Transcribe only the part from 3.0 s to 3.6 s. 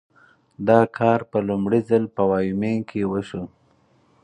وشو.